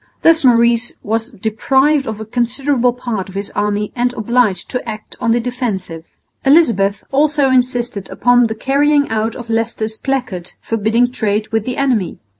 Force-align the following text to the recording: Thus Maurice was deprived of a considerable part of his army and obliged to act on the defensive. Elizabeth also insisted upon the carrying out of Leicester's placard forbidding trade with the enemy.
Thus 0.23 0.43
Maurice 0.43 0.93
was 1.03 1.29
deprived 1.29 2.07
of 2.07 2.19
a 2.19 2.25
considerable 2.25 2.91
part 2.91 3.29
of 3.29 3.35
his 3.35 3.51
army 3.51 3.91
and 3.95 4.11
obliged 4.13 4.67
to 4.71 4.89
act 4.89 5.15
on 5.21 5.31
the 5.31 5.39
defensive. 5.39 6.05
Elizabeth 6.43 7.03
also 7.11 7.51
insisted 7.51 8.09
upon 8.09 8.47
the 8.47 8.55
carrying 8.55 9.09
out 9.11 9.35
of 9.35 9.47
Leicester's 9.47 9.97
placard 9.97 10.53
forbidding 10.59 11.11
trade 11.11 11.49
with 11.51 11.65
the 11.65 11.77
enemy. 11.77 12.17